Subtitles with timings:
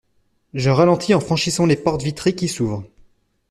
[0.55, 2.83] Je ralentis en franchissant les portes vitrées qui s’ouvrent.